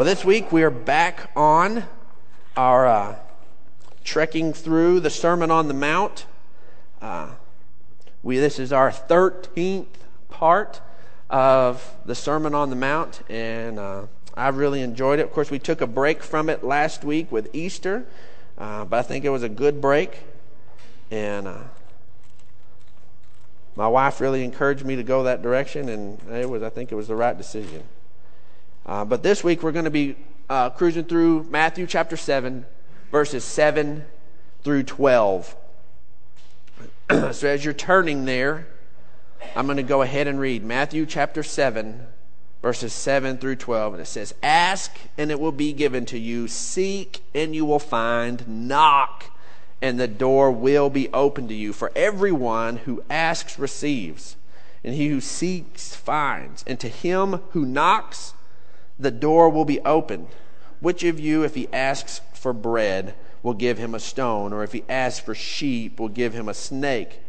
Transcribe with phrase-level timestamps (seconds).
[0.00, 1.84] Well, this week we are back on
[2.56, 3.16] our uh,
[4.02, 6.24] trekking through the Sermon on the Mount.
[7.02, 7.32] Uh,
[8.22, 10.80] we this is our thirteenth part
[11.28, 15.24] of the Sermon on the Mount, and uh, I really enjoyed it.
[15.24, 18.06] Of course, we took a break from it last week with Easter,
[18.56, 20.20] uh, but I think it was a good break,
[21.10, 21.58] and uh,
[23.76, 26.94] my wife really encouraged me to go that direction, and it was I think it
[26.94, 27.82] was the right decision.
[28.90, 30.16] Uh, but this week we're going to be
[30.48, 32.66] uh, cruising through Matthew chapter 7,
[33.12, 34.04] verses 7
[34.64, 35.54] through 12.
[37.30, 38.66] so as you're turning there,
[39.54, 42.04] I'm going to go ahead and read Matthew chapter 7,
[42.62, 43.94] verses 7 through 12.
[43.94, 47.78] And it says, Ask and it will be given to you, seek and you will
[47.78, 49.26] find, knock
[49.80, 51.72] and the door will be open to you.
[51.72, 54.34] For everyone who asks receives,
[54.82, 58.34] and he who seeks finds, and to him who knocks,
[59.00, 60.28] the door will be opened.
[60.80, 64.72] Which of you, if he asks for bread, will give him a stone, or if
[64.72, 67.20] he asks for sheep, will give him a snake?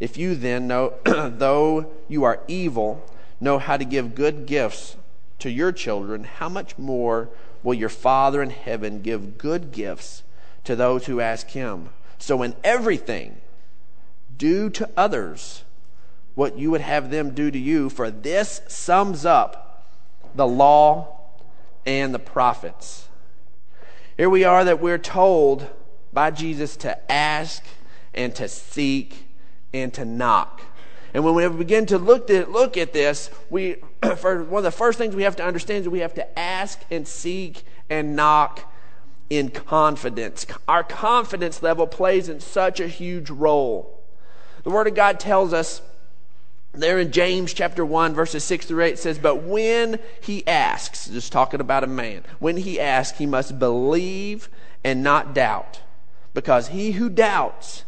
[0.00, 3.04] If you then know, though you are evil,
[3.40, 4.96] know how to give good gifts
[5.38, 7.28] to your children, how much more
[7.62, 10.22] will your Father in heaven give good gifts
[10.64, 11.90] to those who ask him?
[12.18, 13.38] So in everything,
[14.36, 15.64] do to others
[16.34, 19.64] what you would have them do to you, for this sums up
[20.34, 21.20] the law
[21.86, 23.08] and the prophets.
[24.16, 25.66] Here we are that we're told
[26.12, 27.62] by Jesus to ask
[28.14, 29.26] and to seek
[29.72, 30.62] and to knock.
[31.12, 33.76] And when we begin to look at, look at this, we,
[34.16, 36.80] for one of the first things we have to understand is we have to ask
[36.90, 38.72] and seek and knock
[39.30, 40.46] in confidence.
[40.68, 44.02] Our confidence level plays in such a huge role.
[44.64, 45.82] The Word of God tells us
[46.76, 51.32] there in James chapter 1, verses 6 through 8, says, But when he asks, just
[51.32, 54.48] talking about a man, when he asks, he must believe
[54.82, 55.80] and not doubt.
[56.34, 57.84] Because he who doubts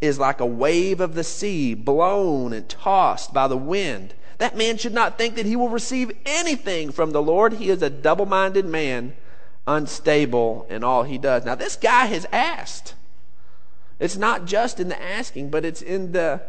[0.00, 4.14] is like a wave of the sea, blown and tossed by the wind.
[4.38, 7.54] That man should not think that he will receive anything from the Lord.
[7.54, 9.14] He is a double minded man,
[9.66, 11.44] unstable in all he does.
[11.44, 12.94] Now, this guy has asked.
[13.98, 16.40] It's not just in the asking, but it's in the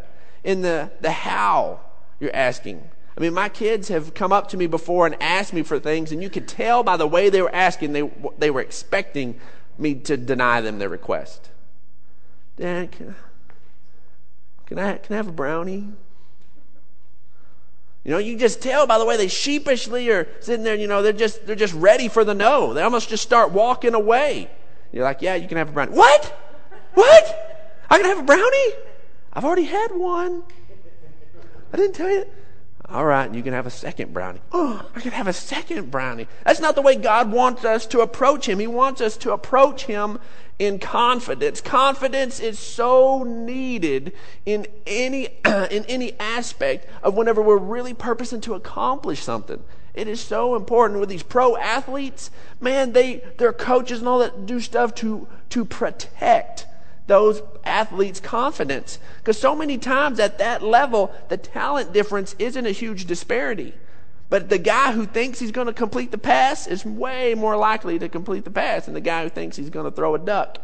[0.44, 1.80] in the, the how
[2.20, 2.90] you're asking.
[3.18, 6.12] I mean, my kids have come up to me before and asked me for things,
[6.12, 9.40] and you could tell by the way they were asking, they, they were expecting
[9.78, 11.50] me to deny them their request.
[12.58, 13.14] Dad, can I,
[14.66, 15.90] can I, can I have a brownie?
[18.04, 21.02] You know, you just tell by the way they sheepishly are sitting there, you know,
[21.02, 22.74] they're just, they're just ready for the no.
[22.74, 24.50] They almost just start walking away.
[24.92, 25.92] You're like, yeah, you can have a brownie.
[25.92, 26.26] What?
[26.94, 27.84] What?
[27.90, 28.74] I can have a brownie?
[29.34, 30.44] I've already had one.
[31.74, 32.26] I didn't tell you.
[32.90, 34.42] All right, you can have a second brownie.
[34.52, 36.28] Oh, I can have a second brownie.
[36.44, 38.60] That's not the way God wants us to approach Him.
[38.60, 40.20] He wants us to approach Him
[40.60, 41.62] in confidence.
[41.62, 44.12] Confidence is so needed
[44.46, 49.64] in any in any aspect of whenever we're really purposing to accomplish something.
[49.94, 52.30] It is so important with these pro athletes.
[52.60, 56.66] Man, they their coaches and all that do stuff to to protect
[57.08, 59.00] those athletes' confidence.
[59.18, 63.74] Because so many times at that level, the talent difference isn't a huge disparity.
[64.30, 68.00] But the guy who thinks he's going to complete the pass is way more likely
[68.00, 70.58] to complete the pass than the guy who thinks he's going to throw a duck.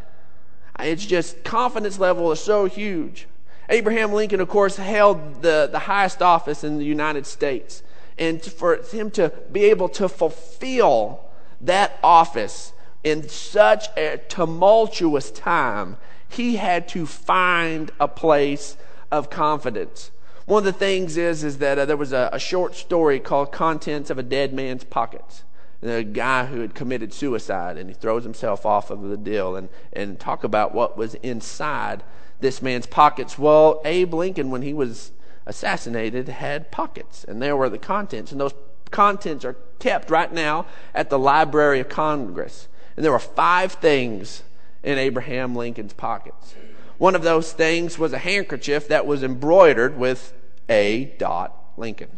[0.80, 3.28] It's just confidence level is so huge.
[3.70, 7.84] Abraham Lincoln, of course, held the, the highest office in the United States.
[8.18, 11.26] And for him to be able to fulfill
[11.59, 12.72] that office
[13.03, 15.97] in such a tumultuous time
[16.30, 18.78] he had to find a place
[19.12, 20.12] of confidence.
[20.46, 23.52] One of the things is, is that uh, there was a, a, short story called
[23.52, 25.44] Contents of a Dead Man's Pockets.
[25.82, 29.70] The guy who had committed suicide and he throws himself off of the deal and,
[29.94, 32.04] and talk about what was inside
[32.40, 33.38] this man's pockets.
[33.38, 35.12] Well, Abe Lincoln, when he was
[35.46, 38.32] assassinated, had pockets and there were the contents.
[38.32, 38.54] And those
[38.90, 40.66] contents are kept right now
[40.96, 42.68] at the Library of Congress.
[42.96, 44.44] And there were five things
[44.84, 46.56] in Abraham Lincoln's pockets.
[46.97, 50.34] One of those things was a handkerchief that was embroidered with
[50.70, 51.14] A.
[51.18, 52.09] Dot Lincoln.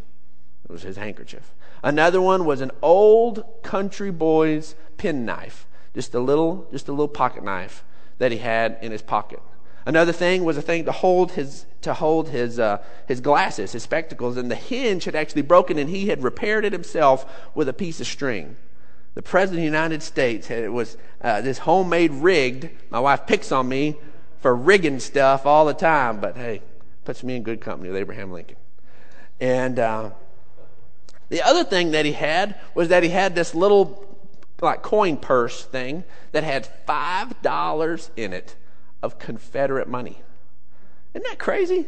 [0.64, 1.54] It was his handkerchief.
[1.84, 7.44] Another one was an old country boy's penknife, just a little, just a little pocket
[7.44, 7.84] knife
[8.20, 9.42] that he had in his pocket.
[9.86, 13.84] Another thing was a thing to hold his to hold his uh, his glasses, his
[13.84, 17.74] spectacles, and the hinge had actually broken, and he had repaired it himself with a
[17.74, 18.58] piece of string
[19.16, 20.48] the President of the United States.
[20.48, 22.70] Had, it was uh, this homemade rigged.
[22.90, 23.96] My wife picks on me
[24.42, 26.62] for rigging stuff all the time, but hey,
[27.06, 28.58] puts me in good company with Abraham Lincoln.
[29.40, 30.12] And uh,
[31.30, 34.06] the other thing that he had was that he had this little
[34.62, 38.56] like coin purse thing that had five dollars in it
[39.02, 40.22] of Confederate money.
[41.14, 41.88] Isn't that crazy?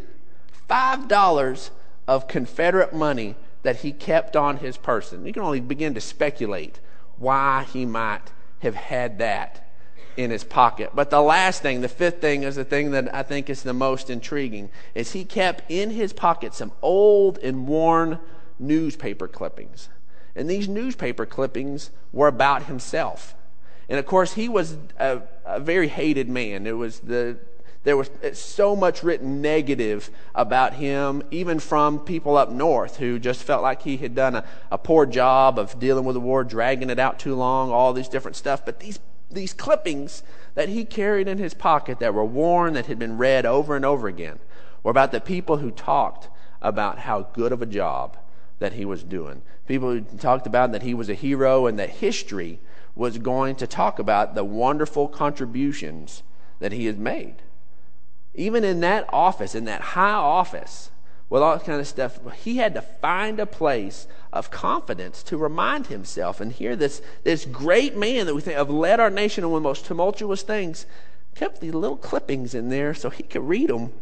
[0.68, 1.72] Five dollars
[2.08, 5.26] of Confederate money that he kept on his person.
[5.26, 6.80] You can only begin to speculate
[7.22, 9.72] why he might have had that
[10.18, 10.92] in his pocket.
[10.94, 13.74] But the last thing, the fifth thing, is the thing that I think is the
[13.74, 18.20] most intriguing, is he kept in his pocket some old and worn
[18.60, 19.90] newspaper clippings.
[20.36, 23.36] And these newspaper clippings were about himself.
[23.88, 26.66] And of course, he was a, a very hated man.
[26.66, 27.38] It was the
[27.84, 33.20] there was eh, so much written negative about him, even from people up north who
[33.20, 36.44] just felt like he had done a, a poor job of dealing with the war,
[36.44, 38.64] dragging it out too long, all these different stuff.
[38.66, 39.00] But these
[39.32, 40.24] these clippings
[40.56, 43.86] that he carried in his pocket that were worn, that had been read over and
[43.86, 44.40] over again,
[44.84, 46.28] were about the people who talked
[46.62, 48.18] about how good of a job
[48.60, 49.42] that he was doing.
[49.68, 52.60] People who talked about that he was a hero and that history
[52.94, 56.24] was going to talk about the wonderful contributions
[56.60, 57.36] that he had made.
[58.34, 60.92] Even in that office, in that high office,
[61.30, 65.88] with all kind of stuff, he had to find a place of confidence to remind
[65.88, 66.42] himself.
[66.42, 69.60] And here, this, this great man that we think of led our nation in one
[69.60, 70.86] of the most tumultuous things
[71.36, 73.94] kept these little clippings in there so he could read them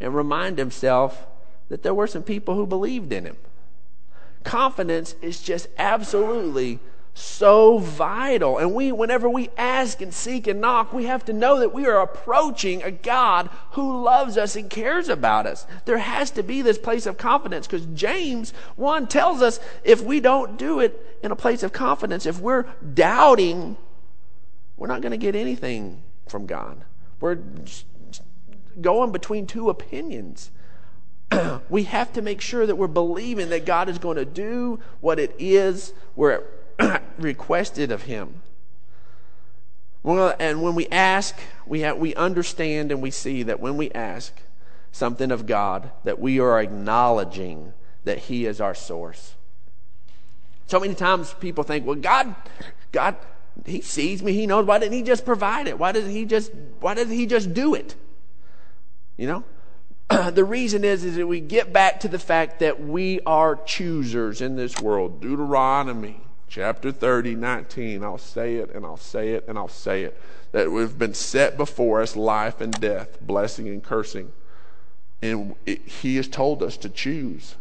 [0.00, 1.26] and remind himself
[1.68, 3.36] that there were some people who believed in him
[4.44, 6.78] confidence is just absolutely
[7.14, 8.58] so vital.
[8.58, 11.86] And we, whenever we ask and seek and knock, we have to know that we
[11.86, 15.66] are approaching a God who loves us and cares about us.
[15.84, 20.20] There has to be this place of confidence because James 1 tells us if we
[20.20, 22.64] don't do it in a place of confidence, if we're
[22.94, 23.76] doubting,
[24.76, 26.82] we're not going to get anything from God.
[27.20, 27.38] We're
[28.80, 30.50] going between two opinions.
[31.68, 35.18] we have to make sure that we're believing that God is going to do what
[35.18, 36.42] it is we're
[37.18, 38.42] requested of Him.
[40.02, 41.36] Well, and when we ask,
[41.66, 44.34] we, we understand and we see that when we ask
[44.90, 47.72] something of God, that we are acknowledging
[48.04, 49.34] that He is our source.
[50.66, 52.34] So many times people think, well, God,
[52.90, 53.16] God,
[53.64, 54.66] He sees me, He knows.
[54.66, 55.78] Why didn't He just provide it?
[55.78, 56.50] Why doesn't He just,
[56.80, 57.94] why doesn't He just do it?
[59.16, 59.44] You know?
[60.32, 64.40] the reason is, is that we get back to the fact that we are choosers
[64.40, 65.20] in this world.
[65.20, 66.20] Deuteronomy
[66.52, 68.04] chapter 30, 19.
[68.04, 70.20] I'll say it and I'll say it and I'll say it.
[70.52, 74.32] That we've been set before us life and death, blessing and cursing.
[75.22, 77.54] And it, he has told us to choose.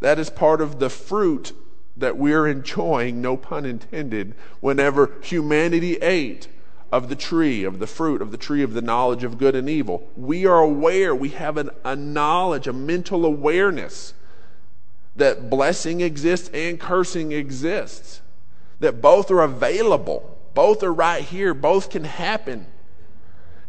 [0.00, 1.52] That is part of the fruit
[1.94, 6.48] that we're enjoying, no pun intended, whenever humanity ate
[6.90, 9.68] of the tree, of the fruit, of the tree of the knowledge of good and
[9.68, 10.08] evil.
[10.16, 14.14] We are aware, we have an, a knowledge, a mental awareness
[15.16, 18.22] that blessing exists and cursing exists,
[18.80, 22.66] that both are available, both are right here, both can happen.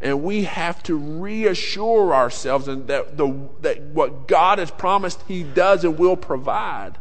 [0.02, 5.84] And we have to reassure ourselves that, the, that what God has promised He does
[5.84, 6.98] and will provide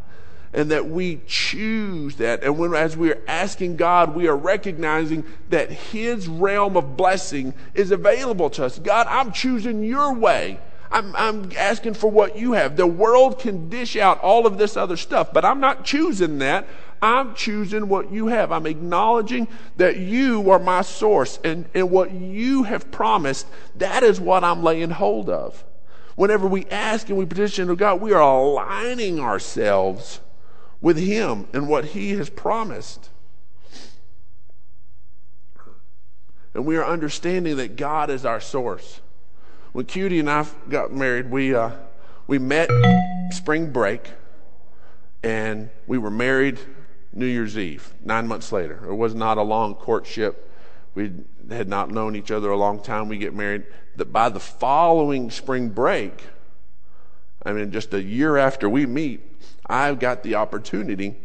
[0.53, 2.43] and that we choose that.
[2.43, 7.55] And when, as we are asking God, we are recognizing that His realm of blessing
[7.75, 8.79] is available to us.
[8.79, 10.59] God, I'm choosing your way.
[10.91, 12.77] I'm, I'm asking for what you have.
[12.77, 16.67] The world can dish out all of this other stuff, but I'm not choosing that.
[17.01, 18.51] I'm choosing what you have.
[18.53, 24.21] I'm acknowledging that you are my source and, and what you have promised, that is
[24.21, 25.65] what I'm laying hold of.
[26.17, 30.21] Whenever we ask and we petition to God, we are aligning ourselves
[30.81, 33.11] with Him and what He has promised.
[36.55, 39.01] And we are understanding that God is our source.
[39.73, 41.71] When Cutie and I got married, we, uh,
[42.27, 42.69] we met
[43.31, 44.11] spring break
[45.23, 46.59] and we were married
[47.19, 48.81] New Year's Eve, nine months later.
[48.89, 50.51] It was not a long courtship.
[50.95, 51.13] We
[51.51, 53.09] had not known each other a long time.
[53.09, 53.65] We get married.
[53.97, 56.25] That by the following spring break,
[57.45, 59.21] I mean, just a year after we meet,
[59.67, 61.17] I've got the opportunity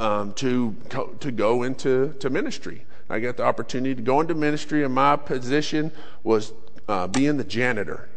[0.00, 0.76] um, to
[1.20, 2.84] to go into to ministry.
[3.08, 5.92] I got the opportunity to go into ministry, and my position
[6.24, 6.52] was
[6.88, 8.08] uh, being the janitor.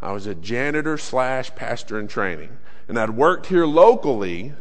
[0.00, 4.52] I was a janitor slash pastor in training, and I'd worked here locally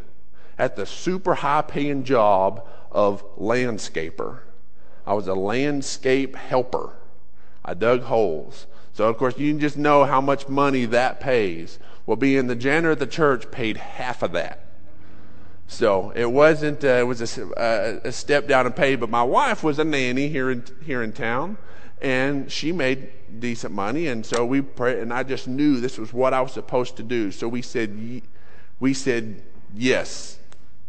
[0.58, 4.40] at the super high paying job of landscaper.
[5.06, 6.96] I was a landscape helper.
[7.66, 8.68] I dug holes.
[8.94, 11.80] So, of course, you can just know how much money that pays.
[12.06, 14.64] Well, being the janitor at the church paid half of that.
[15.68, 19.24] So it wasn't, uh, it was a, uh, a, step down in pay, but my
[19.24, 21.58] wife was a nanny here in, here in town,
[22.02, 26.14] and she made decent money, and so we prayed, and I just knew this was
[26.14, 27.32] what I was supposed to do.
[27.32, 28.22] So we said,
[28.80, 29.42] we said
[29.74, 30.38] yes.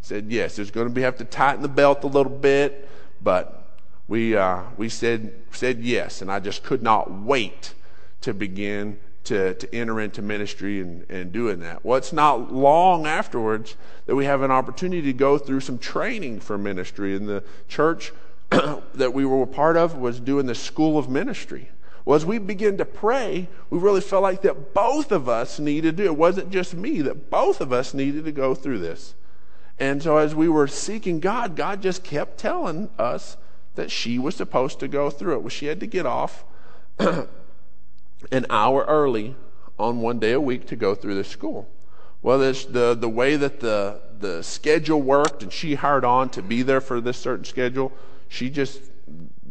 [0.05, 0.57] Said yes.
[0.57, 2.87] There's going to be have to tighten the belt a little bit,
[3.23, 7.73] but we uh, we said said yes, and I just could not wait
[8.21, 11.87] to begin to, to enter into ministry and, and doing that.
[11.87, 16.41] Well, it's not long afterwards that we have an opportunity to go through some training
[16.41, 17.17] for ministry.
[17.17, 18.13] And the church
[18.51, 21.71] that we were a part of was doing the school of ministry.
[22.05, 25.97] Well, as we began to pray, we really felt like that both of us needed
[25.97, 26.19] to do it.
[26.19, 29.15] wasn't just me, that both of us needed to go through this.
[29.79, 33.37] And so as we were seeking God, God just kept telling us
[33.75, 35.41] that she was supposed to go through it.
[35.41, 36.45] Well, she had to get off
[36.99, 39.35] an hour early
[39.79, 41.69] on one day a week to go through the school.
[42.23, 46.43] Well, this, the, the way that the, the schedule worked, and she hired on to
[46.43, 47.93] be there for this certain schedule,
[48.29, 48.81] she just,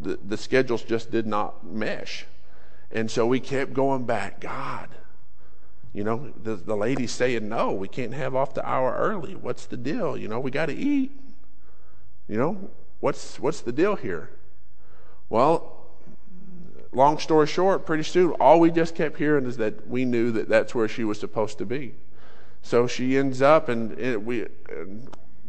[0.01, 2.25] the, the schedules just did not mesh.
[2.91, 4.89] And so we kept going back, God,
[5.93, 9.35] you know, the, the lady's saying, no, we can't have off the hour early.
[9.35, 10.17] What's the deal?
[10.17, 11.11] You know, we got to eat.
[12.27, 14.31] You know, what's, what's the deal here?
[15.29, 15.85] Well,
[16.91, 20.49] long story short, pretty soon, all we just kept hearing is that we knew that
[20.49, 21.93] that's where she was supposed to be.
[22.61, 24.47] So she ends up, and, and we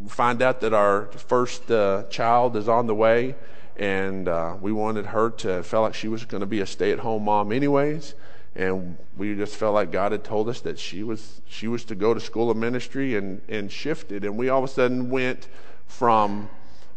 [0.08, 3.36] find out that our first uh, child is on the way,
[3.76, 7.24] and uh, we wanted her to feel like she was going to be a stay-at-home
[7.24, 8.14] mom, anyways.
[8.56, 11.94] And we just felt like God had told us that she was she was to
[11.94, 15.48] go to school of ministry and and shifted, and we all of a sudden went
[15.86, 16.48] from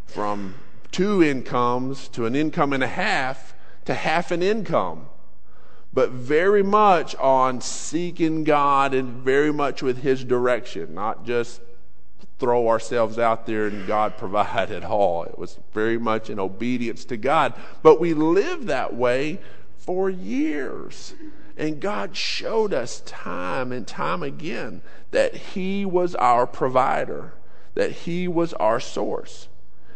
[0.06, 0.54] from
[0.92, 3.54] two incomes to an income and a half
[3.86, 5.06] to half an income,
[5.92, 11.60] but very much on seeking God and very much with His direction, not just
[12.38, 15.24] throw ourselves out there and God provide it all.
[15.24, 17.54] It was very much in obedience to God.
[17.82, 19.40] But we lived that way
[19.88, 21.14] for years.
[21.56, 27.32] And God showed us time and time again that He was our provider,
[27.72, 29.48] that He was our source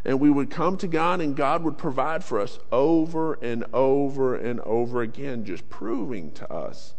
[0.04, 4.34] and we would come to God and God would provide for us over and over
[4.34, 6.94] and over again, just proving to us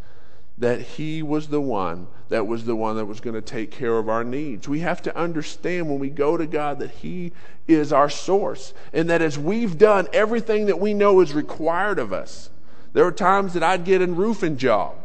[0.57, 3.97] that He was the one that was the one that was going to take care
[3.97, 4.69] of our needs.
[4.69, 7.33] We have to understand when we go to God that He
[7.67, 12.13] is our source and that as we've done everything that we know is required of
[12.13, 12.49] us,
[12.93, 14.95] there were times that I'd get a roofing job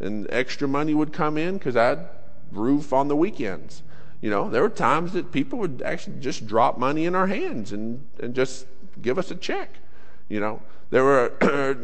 [0.00, 1.98] and extra money would come in because I'd
[2.50, 3.82] roof on the weekends.
[4.20, 7.72] You know, there were times that people would actually just drop money in our hands
[7.72, 8.66] and, and just
[9.02, 9.70] give us a check.
[10.28, 11.78] You know, there were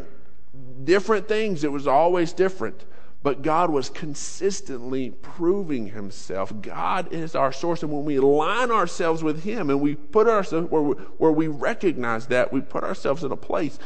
[0.84, 1.64] different things.
[1.64, 2.84] It was always different.
[3.22, 6.54] But God was consistently proving Himself.
[6.62, 7.82] God is our source.
[7.82, 11.46] And when we align ourselves with Him and we put ourselves where we, where we
[11.46, 13.78] recognize that, we put ourselves in a place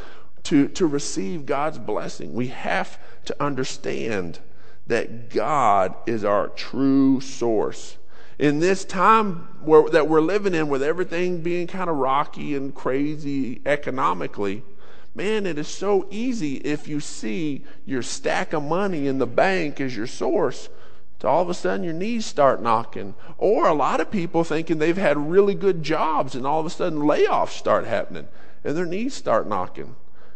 [0.44, 2.34] to, to receive God's blessing.
[2.34, 4.38] We have to understand
[4.86, 7.96] that God is our true source
[8.38, 12.74] in this time where, that we're living in with everything being kind of rocky and
[12.74, 14.62] crazy economically,
[15.14, 19.80] man, it is so easy if you see your stack of money in the bank
[19.80, 20.68] as your source
[21.20, 23.14] to all of a sudden your knees start knocking.
[23.38, 26.70] Or a lot of people thinking they've had really good jobs and all of a
[26.70, 28.26] sudden layoffs start happening
[28.64, 29.94] and their knees start knocking.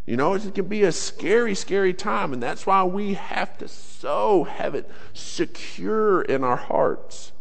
[0.09, 3.69] You know, it can be a scary, scary time, and that's why we have to
[3.69, 7.33] so have it secure in our hearts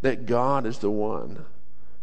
[0.00, 1.44] that God is the one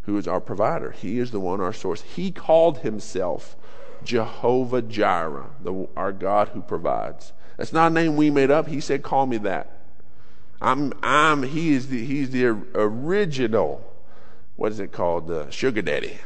[0.04, 0.92] who is our provider.
[0.92, 2.00] He is the one, our source.
[2.00, 3.56] He called himself
[4.02, 7.34] Jehovah Jireh, the, our God who provides.
[7.58, 8.68] That's not a name we made up.
[8.68, 9.82] He said, "Call me that."
[10.62, 11.42] I'm, I'm.
[11.42, 12.02] He is the.
[12.02, 13.84] He's the original.
[14.56, 15.52] What is it called?
[15.52, 16.20] Sugar daddy.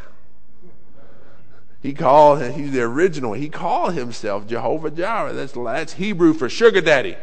[1.84, 2.42] He called.
[2.42, 3.34] He's the original.
[3.34, 5.34] He called himself Jehovah Jireh.
[5.34, 7.14] That's that's Hebrew for sugar daddy.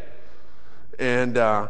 [1.00, 1.70] And uh,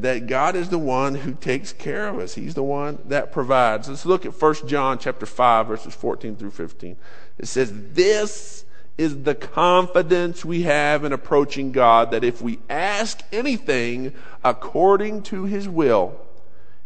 [0.00, 2.34] that God is the one who takes care of us.
[2.34, 3.88] He's the one that provides.
[3.88, 6.96] Let's look at 1 John chapter 5 verses 14 through 15.
[7.38, 8.64] It says, "This
[8.98, 15.44] is the confidence we have in approaching God that if we ask anything according to
[15.44, 16.20] his will,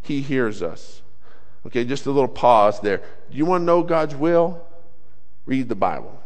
[0.03, 1.01] he hears us."
[1.65, 2.99] Okay, just a little pause there.
[3.31, 4.68] Do you want to know God's will?
[5.49, 6.21] Read the Bible.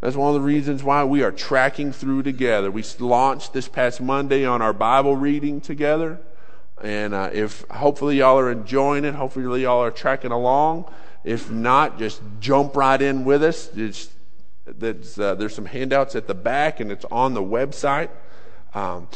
[0.00, 2.72] That's one of the reasons why we are tracking through together.
[2.72, 6.18] We launched this past Monday on our Bible reading together.
[6.82, 10.92] And uh, if hopefully y'all are enjoying it, hopefully y'all are tracking along.
[11.22, 13.70] If not, just jump right in with us.
[13.76, 14.08] It's,
[14.66, 18.10] uh, there's some handouts at the back, and it's on the website.
[18.74, 19.06] Um,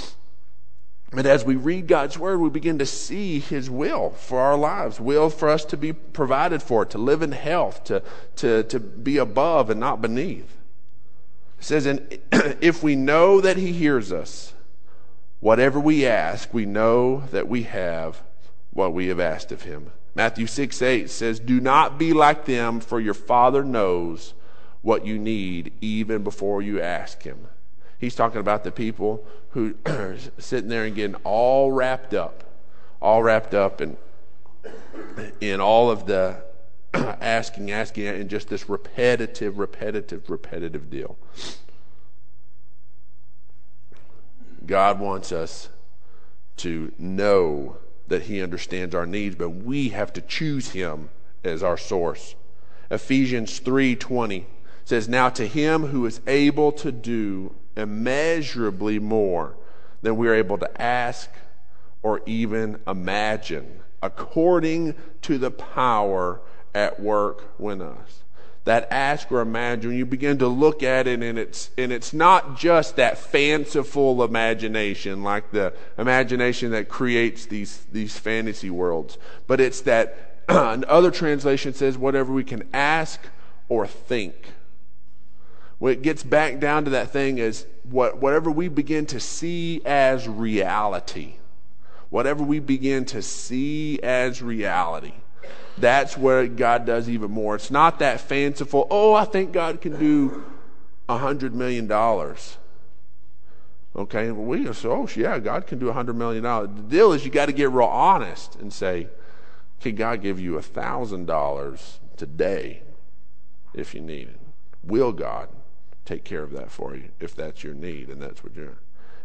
[1.11, 5.00] but as we read God's word, we begin to see His will for our lives,
[5.00, 8.02] will for us to be provided for, to live in health, to,
[8.37, 10.57] to, to be above and not beneath.
[11.59, 12.19] It says, and
[12.61, 14.55] if we know that he hears us,
[15.40, 18.23] whatever we ask, we know that we have
[18.73, 19.90] what we have asked of him.
[20.14, 24.35] Matthew 6 8 says, Do not be like them, for your Father knows
[24.83, 27.49] what you need even before you ask him.
[28.00, 32.45] He's talking about the people who are sitting there and getting all wrapped up,
[33.00, 33.99] all wrapped up in,
[35.40, 36.42] in all of the
[36.95, 41.19] asking, asking, and just this repetitive, repetitive, repetitive deal.
[44.64, 45.69] God wants us
[46.57, 47.76] to know
[48.09, 51.11] that He understands our needs, but we have to choose Him
[51.45, 52.35] as our source.
[52.90, 54.47] Ephesians 3:20
[54.87, 59.57] says, "Now to Him who is able to do immeasurably more
[60.03, 61.31] than we are able to ask
[62.03, 66.41] or even imagine, according to the power
[66.75, 68.23] at work within us.
[68.65, 72.59] That ask or imagine, you begin to look at it, and it's and it's not
[72.59, 79.81] just that fanciful imagination, like the imagination that creates these these fantasy worlds, but it's
[79.83, 83.21] that another translation says whatever we can ask
[83.69, 84.53] or think.
[85.81, 89.83] When it gets back down to that thing is what whatever we begin to see
[89.85, 91.35] as reality,
[92.11, 95.15] whatever we begin to see as reality
[95.81, 97.55] that's where God does even more.
[97.55, 100.45] It's not that fanciful, oh, I think God can do
[101.09, 101.91] a $100 million.
[103.97, 106.43] Okay, well, we say, oh, yeah, God can do a $100 million.
[106.43, 109.09] The deal is you got to get real honest and say,
[109.81, 112.83] can God give you a $1,000 today
[113.75, 114.41] if you need it?
[114.85, 115.49] Will God
[116.11, 118.79] take care of that for you if that's your need and that's what you're.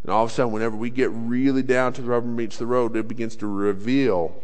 [0.04, 2.68] And all of a sudden, whenever we get really down to the rubber meets the
[2.68, 4.40] road, it begins to reveal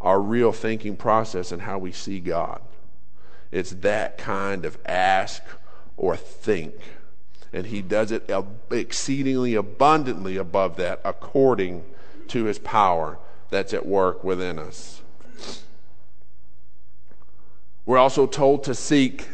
[0.00, 2.60] our real thinking process and how we see God.
[3.52, 5.44] It's that kind of ask
[5.96, 6.74] or think.
[7.52, 8.28] And he does it
[8.72, 11.84] exceedingly abundantly above that according
[12.28, 13.16] to his power
[13.50, 15.02] that's at work within us.
[17.86, 19.28] We're also told to seek.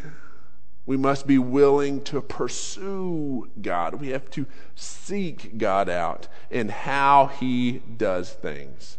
[0.85, 3.95] We must be willing to pursue God.
[3.95, 8.97] We have to seek God out in how he does things.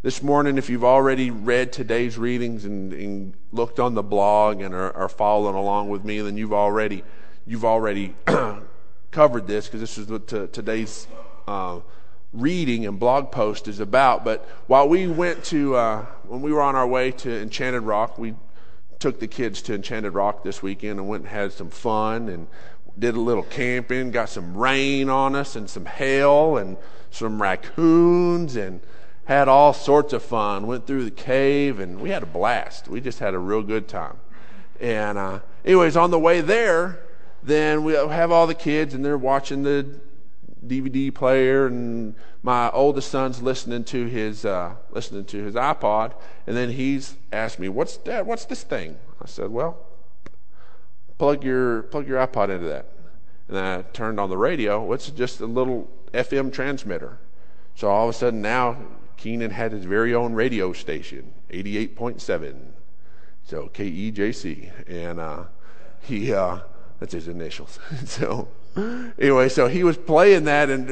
[0.00, 4.72] This morning, if you've already read today's readings and, and looked on the blog and
[4.72, 7.02] are, are, following along with me, then you've already
[7.48, 8.14] you've already
[9.10, 11.08] covered this because this is what t- today's
[11.48, 11.80] uh,
[12.32, 14.24] reading and blog post is about.
[14.24, 18.18] But while we went to uh, when we were on our way to Enchanted Rock,
[18.18, 18.34] we
[18.98, 22.48] took the kids to Enchanted Rock this weekend and went and had some fun and
[22.98, 24.10] did a little camping.
[24.10, 26.76] Got some rain on us and some hail and
[27.10, 28.80] some raccoons and
[29.24, 30.66] had all sorts of fun.
[30.66, 32.88] Went through the cave, and we had a blast.
[32.88, 34.16] We just had a real good time.
[34.80, 37.00] And uh, anyways, on the way there,
[37.42, 39.86] then we have all the kids, and they're watching the
[40.66, 46.14] DVD player, and my oldest son's listening to his uh, listening to his iPod,
[46.46, 48.26] and then he's asked me, "What's that?
[48.26, 49.78] What's this thing?" I said, "Well,
[51.18, 52.86] plug your plug your iPod into that."
[53.48, 54.92] And I turned on the radio.
[54.92, 57.18] It's just a little FM transmitter.
[57.74, 58.76] So all of a sudden now
[59.18, 62.54] Keenan had his very own radio station, 88.7.
[63.44, 64.70] So KEJC.
[64.88, 65.44] And uh,
[66.00, 66.60] he, uh,
[67.00, 67.78] that's his initials.
[68.04, 68.48] so
[69.18, 70.90] anyway, so he was playing that and,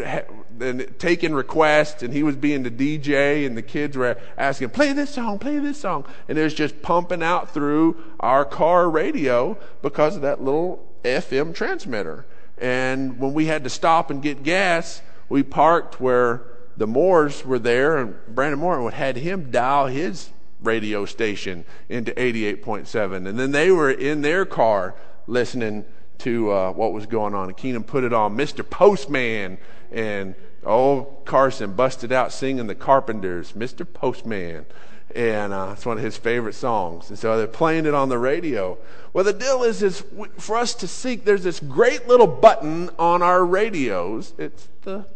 [0.61, 4.93] and taking requests, and he was being the DJ, and the kids were asking, play
[4.93, 6.05] this song, play this song.
[6.29, 11.55] And it was just pumping out through our car radio because of that little FM
[11.55, 12.27] transmitter.
[12.59, 16.43] And when we had to stop and get gas, we parked where
[16.77, 20.31] the Moores were there, and Brandon Moore had him dial his
[20.63, 23.27] radio station into 88.7.
[23.27, 24.95] And then they were in their car
[25.27, 25.85] listening
[26.19, 27.49] to uh, what was going on.
[27.49, 28.69] And Keenan put it on Mr.
[28.69, 29.59] Postman,
[29.91, 33.87] and old Carson busted out singing the Carpenters, Mr.
[33.91, 34.67] Postman.
[35.15, 37.09] And uh, it's one of his favorite songs.
[37.09, 38.77] And so they're playing it on the radio.
[39.13, 40.05] Well, the deal is, is
[40.37, 44.35] for us to seek, there's this great little button on our radios.
[44.37, 45.07] It's the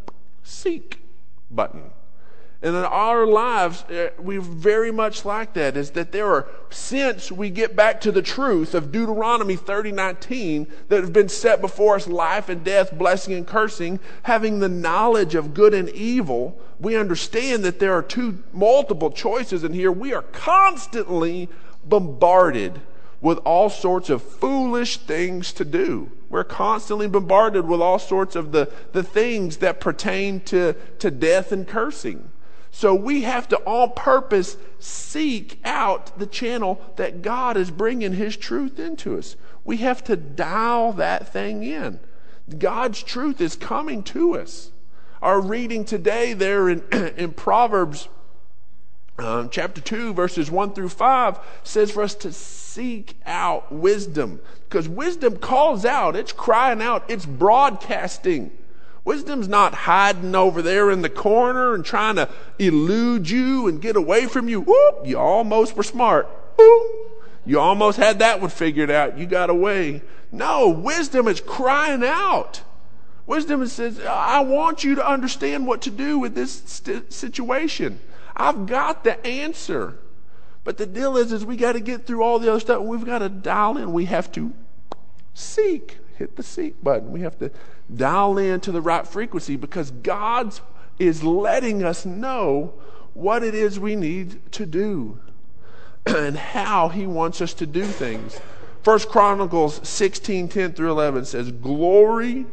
[0.43, 1.01] seek
[1.51, 1.91] button.
[2.62, 7.33] And in our lives, uh, we're very much like that, is that there are, since
[7.33, 12.07] we get back to the truth of Deuteronomy 30:19, that have been set before us
[12.07, 17.62] life and death, blessing and cursing, having the knowledge of good and evil, we understand
[17.62, 19.90] that there are two multiple choices in here.
[19.90, 21.49] We are constantly
[21.87, 22.83] bombarded
[23.23, 26.11] with all sorts of foolish things to do.
[26.29, 31.53] We're constantly bombarded with all sorts of the, the things that pertain to, to death
[31.53, 32.31] and cursing.
[32.71, 38.37] So we have to, on purpose, seek out the channel that God is bringing His
[38.37, 39.37] truth into us.
[39.65, 42.01] We have to dial that thing in.
[42.59, 44.71] God's truth is coming to us.
[45.21, 46.83] Our reading today there in,
[47.17, 48.09] in Proverbs
[49.19, 54.89] Um, chapter 2, verses 1 through 5 says for us to seek out wisdom because
[54.89, 58.51] wisdom calls out, it's crying out, it's broadcasting.
[59.05, 63.97] Wisdom's not hiding over there in the corner and trying to elude you and get
[63.97, 64.61] away from you.
[64.61, 66.29] Whoop, you almost were smart.
[66.59, 67.13] Whoop,
[67.47, 69.17] you almost had that one figured out.
[69.17, 70.03] You got away.
[70.31, 72.63] No, wisdom is crying out.
[73.27, 78.01] Wisdom says, I want you to understand what to do with this st- situation.
[78.37, 79.99] I've got the answer.
[80.65, 82.83] But the deal is, is we got to get through all the other stuff.
[82.83, 83.93] We've got to dial in.
[83.93, 84.53] We have to
[85.33, 85.99] seek.
[86.21, 87.13] Hit the seek button.
[87.13, 87.51] We have to
[87.97, 90.53] dial in to the right frequency because God
[90.99, 92.75] is letting us know
[93.15, 95.19] what it is we need to do
[96.07, 98.39] and how he wants us to do things.
[98.83, 102.45] First Chronicles 16, 10 through 11 says, Glory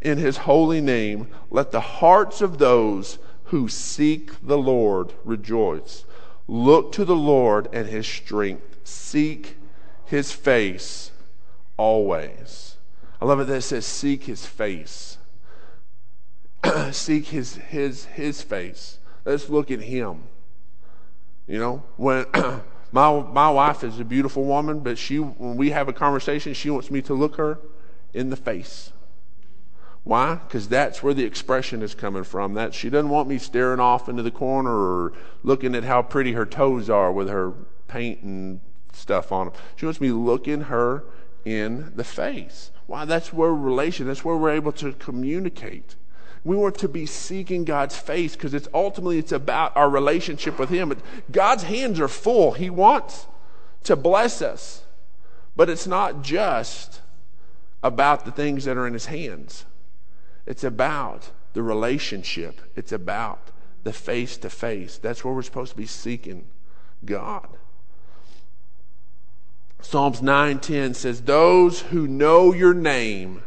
[0.00, 1.26] in his holy name.
[1.50, 6.04] Let the hearts of those who seek the Lord rejoice.
[6.46, 8.76] Look to the Lord and his strength.
[8.84, 9.56] Seek
[10.04, 11.10] his face
[11.76, 12.69] always.
[13.20, 15.18] I love it that it says, Seek his face.
[16.92, 18.98] seek his, his, his face.
[19.24, 20.24] Let's look at him.
[21.46, 22.26] You know, when
[22.92, 26.70] my, my wife is a beautiful woman, but she, when we have a conversation, she
[26.70, 27.58] wants me to look her
[28.14, 28.92] in the face.
[30.02, 30.36] Why?
[30.36, 32.54] Because that's where the expression is coming from.
[32.54, 36.32] That she doesn't want me staring off into the corner or looking at how pretty
[36.32, 37.52] her toes are with her
[37.86, 38.60] paint and
[38.92, 39.56] stuff on them.
[39.76, 41.04] She wants me looking her
[41.44, 42.70] in the face.
[42.90, 43.04] Why?
[43.04, 44.08] That's where relation.
[44.08, 45.94] That's where we're able to communicate.
[46.42, 50.70] We want to be seeking God's face because it's ultimately it's about our relationship with
[50.70, 50.92] Him.
[51.30, 52.50] God's hands are full.
[52.50, 53.28] He wants
[53.84, 54.82] to bless us,
[55.54, 57.00] but it's not just
[57.80, 59.66] about the things that are in His hands.
[60.44, 63.52] It's about the relationship, it's about
[63.84, 64.98] the face to face.
[64.98, 66.48] That's where we're supposed to be seeking
[67.04, 67.50] God.
[69.82, 73.42] Psalms 9:10 says, "Those who know your name,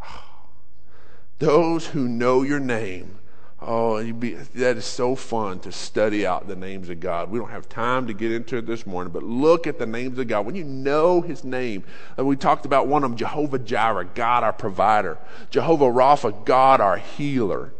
[1.38, 3.18] those who know your name
[3.66, 7.30] Oh, be, that is so fun to study out the names of God.
[7.30, 10.18] We don't have time to get into it this morning, but look at the names
[10.18, 10.44] of God.
[10.44, 11.82] When you know His name,
[12.18, 15.16] and we talked about one of them, Jehovah Jireh, God our provider.
[15.48, 17.72] Jehovah Rapha, God our healer.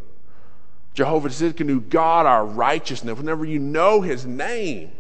[0.95, 3.19] Jehovah Tsidkenu, God our righteousness.
[3.19, 4.93] Whenever you know His name,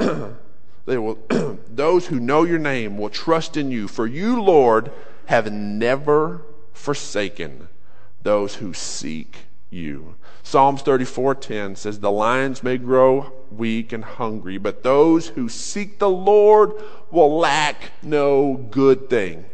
[0.86, 1.18] they will.
[1.68, 4.90] those who know your name will trust in you, for you, Lord,
[5.26, 6.42] have never
[6.72, 7.68] forsaken
[8.22, 10.16] those who seek you.
[10.42, 16.10] Psalms 34:10 says the lions may grow weak and hungry, but those who seek the
[16.10, 16.72] Lord
[17.10, 19.46] will lack no good thing.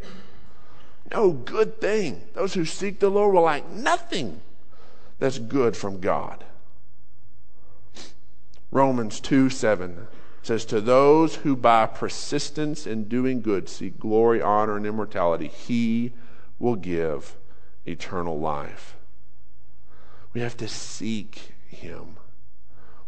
[1.11, 2.21] No good thing.
[2.33, 4.41] Those who seek the Lord will lack nothing
[5.19, 6.43] that's good from God.
[8.71, 10.07] Romans 2 7
[10.41, 16.13] says, To those who by persistence in doing good seek glory, honor, and immortality, he
[16.59, 17.35] will give
[17.85, 18.95] eternal life.
[20.33, 22.17] We have to seek Him.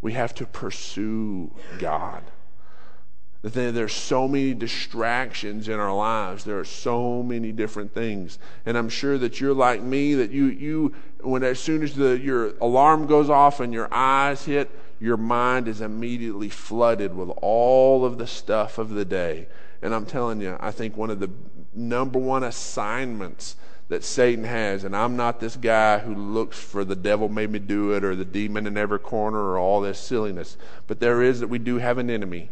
[0.01, 2.23] We have to pursue God.
[3.41, 6.45] There's so many distractions in our lives.
[6.45, 8.39] There are so many different things.
[8.65, 12.17] And I'm sure that you're like me, that you, you when as soon as the,
[12.17, 14.71] your alarm goes off and your eyes hit,
[15.03, 19.47] your mind is immediately flooded with all of the stuff of the day.
[19.81, 21.29] And I'm telling you, I think one of the
[21.73, 23.57] number one assignments
[23.89, 24.85] that Satan has.
[24.85, 28.15] And I'm not this guy who looks for the devil made me do it or
[28.15, 30.55] the demon in every corner or all this silliness.
[30.87, 32.49] But there is that we do have an enemy.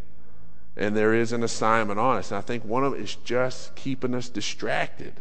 [0.75, 2.31] And there is an assignment on us.
[2.31, 5.13] And I think one of it is just keeping us distracted.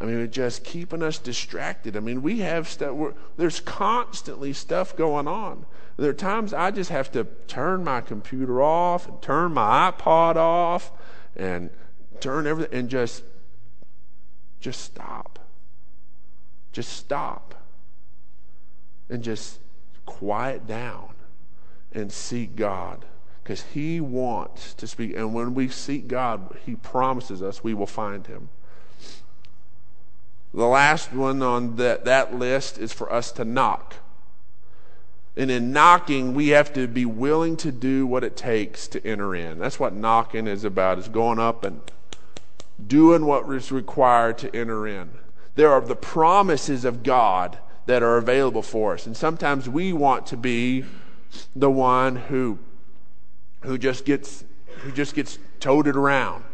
[0.00, 1.96] I mean, it's just keeping us distracted.
[1.96, 5.66] I mean, we have stuff, there's constantly stuff going on.
[5.96, 10.36] There are times I just have to turn my computer off and turn my iPod
[10.36, 10.92] off
[11.34, 11.70] and
[12.20, 13.24] turn everything and just
[14.60, 15.38] just stop.
[16.72, 17.54] Just stop.
[19.08, 19.58] And just
[20.04, 21.14] quiet down
[21.92, 23.04] and seek God.
[23.42, 25.16] Because He wants to speak.
[25.16, 28.50] And when we seek God, He promises us we will find Him.
[30.54, 33.96] The last one on that, that list is for us to knock.
[35.36, 39.36] And in knocking, we have to be willing to do what it takes to enter
[39.36, 39.58] in.
[39.58, 41.80] That's what knocking is about, is going up and
[42.84, 45.10] doing what is required to enter in.
[45.54, 49.06] There are the promises of God that are available for us.
[49.06, 50.84] And sometimes we want to be
[51.54, 52.58] the one who
[53.62, 54.44] who just gets
[54.80, 56.44] who just gets toted around.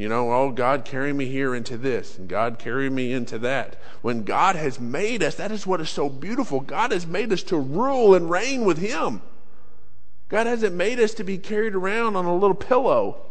[0.00, 3.78] You know, oh, God, carry me here into this, and God, carry me into that.
[4.00, 6.60] When God has made us, that is what is so beautiful.
[6.60, 9.20] God has made us to rule and reign with Him.
[10.30, 13.26] God hasn't made us to be carried around on a little pillow.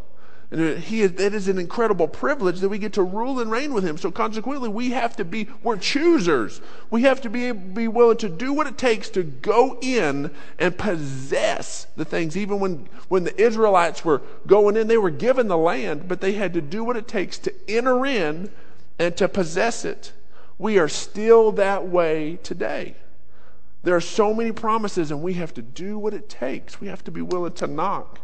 [0.52, 3.52] And uh, he is, it is an incredible privilege that we get to rule and
[3.52, 3.98] reign with him.
[3.98, 6.60] So consequently, we have to be, we're choosers.
[6.90, 10.76] We have to be, be willing to do what it takes to go in and
[10.76, 12.36] possess the things.
[12.36, 16.34] Even when, when the Israelites were going in, they were given the land, but they
[16.34, 18.50] had to do what it takes to enter in
[18.98, 20.14] and to possess it.
[20.58, 22.96] We are still that way today.
[23.84, 26.82] There are so many promises, and we have to do what it takes.
[26.82, 28.20] We have to be willing to knock.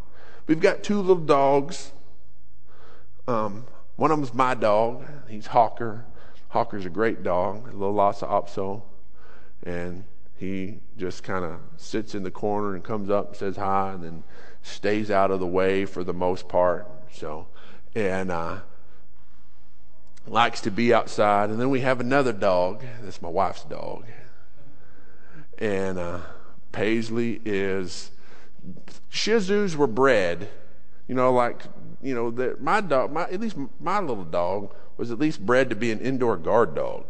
[0.48, 1.92] We've got two little dogs
[3.28, 5.06] um, one of them's my dog.
[5.28, 6.06] He's Hawker.
[6.50, 8.84] Hawker's a great dog, a little Lhasa Apso.
[9.64, 10.04] And
[10.38, 14.04] he just kind of sits in the corner and comes up and says hi and
[14.04, 14.24] then
[14.62, 16.88] stays out of the way for the most part.
[17.12, 17.48] So,
[17.96, 18.60] and uh,
[20.28, 21.50] likes to be outside.
[21.50, 22.84] And then we have another dog.
[23.02, 24.06] That's my wife's dog.
[25.58, 26.20] And uh,
[26.72, 28.12] Paisley is.
[29.10, 30.50] Shih Tzus were bred,
[31.08, 31.64] you know, like
[32.02, 35.70] you know, that my dog, my, at least my little dog, was at least bred
[35.70, 37.06] to be an indoor guard dog.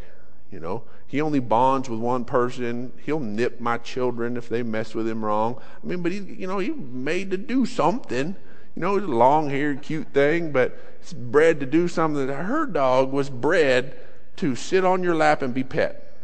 [0.52, 2.94] You know, he only bonds with one person.
[3.04, 5.60] He'll nip my children if they mess with him wrong.
[5.84, 8.36] I mean, but he, you know, he's made to do something.
[8.76, 12.28] You know, he's a long-haired, cute thing, but it's bred to do something.
[12.28, 13.98] Her dog was bred
[14.38, 16.18] to sit on your lap and be pet.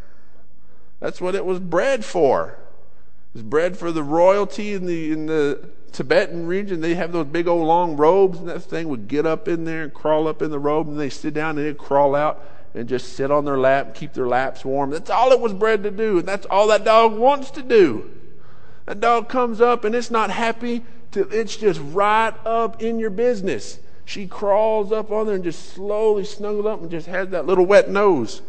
[1.00, 2.58] That's what it was bred for.
[3.34, 7.28] It was bred for the royalty in the in the Tibetan region, they have those
[7.28, 10.42] big old long robes, and that thing would get up in there and crawl up
[10.42, 13.46] in the robe, and they sit down and they'd crawl out and just sit on
[13.46, 14.90] their lap and keep their laps warm.
[14.90, 18.10] That's all it was bred to do, and that's all that dog wants to do.
[18.86, 23.10] That dog comes up and it's not happy till it's just right up in your
[23.10, 23.80] business.
[24.06, 27.66] She crawls up on there and just slowly snuggles up and just has that little
[27.66, 28.42] wet nose.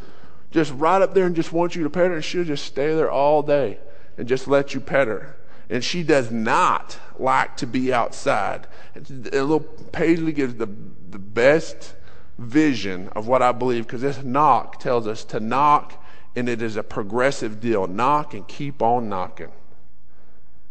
[0.50, 2.94] Just right up there and just wants you to pet her, and she'll just stay
[2.94, 3.78] there all day
[4.16, 5.36] and just let you pet her
[5.72, 8.66] and she does not like to be outside.
[8.94, 11.94] And little Paisley gives the, the best
[12.36, 16.04] vision of what I believe because this knock tells us to knock,
[16.36, 17.86] and it is a progressive deal.
[17.86, 19.50] Knock and keep on knocking.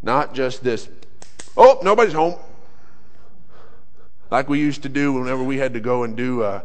[0.03, 0.87] Not just this,
[1.57, 2.35] oh, nobody's home.
[4.29, 6.63] Like we used to do whenever we had to go and do a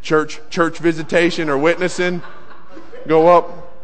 [0.00, 2.22] church church visitation or witnessing.
[3.08, 3.74] Go up,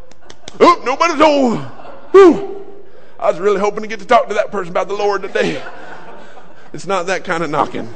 [0.61, 1.69] oh, nobody's home.
[2.11, 2.65] Whew.
[3.19, 5.61] I was really hoping to get to talk to that person about the Lord today.
[6.73, 7.93] It's not that kind of knocking.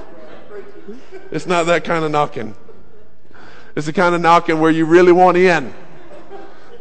[1.32, 2.56] It's not that kind of knocking.
[3.75, 5.73] It's the kind of knocking where you really want in.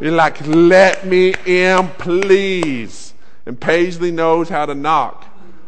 [0.00, 3.14] You're like, let me in, please.
[3.46, 5.26] And Paisley knows how to knock.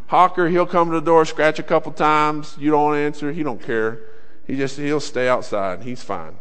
[0.08, 2.56] Hawker, he'll come to the door, scratch a couple times.
[2.58, 3.32] You don't answer.
[3.32, 4.00] He don't care.
[4.46, 5.82] He just, he'll stay outside.
[5.82, 6.36] He's fine.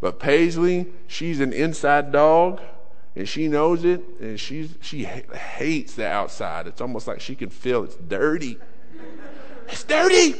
[0.00, 2.60] But Paisley, she's an inside dog
[3.16, 6.66] and she knows it, and she's, she hates the outside.
[6.66, 8.58] It's almost like she can feel it's dirty.
[9.68, 10.34] It's dirty.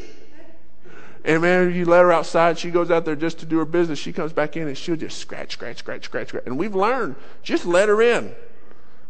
[1.24, 3.98] And man, you let her outside, she goes out there just to do her business.
[3.98, 6.44] She comes back in and she'll just scratch, scratch, scratch, scratch, scratch.
[6.46, 8.32] And we've learned just let her in